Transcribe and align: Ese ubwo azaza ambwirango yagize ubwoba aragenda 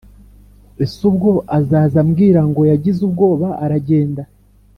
Ese 0.83 0.99
ubwo 1.09 1.31
azaza 1.57 1.97
ambwirango 2.03 2.61
yagize 2.71 2.99
ubwoba 3.07 3.47
aragenda 3.63 4.23